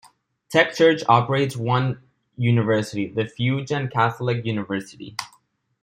The 0.51 0.63
Church 0.75 1.03
operates 1.07 1.55
one 1.55 2.01
university, 2.35 3.07
the 3.07 3.27
Fu 3.27 3.63
Jen 3.63 3.87
Catholic 3.87 4.43
University. 4.47 5.15